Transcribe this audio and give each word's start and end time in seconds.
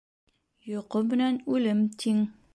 Йоҡо 0.69 1.03
менән 1.11 1.39
үлем 1.59 1.87
тиң. 2.05 2.29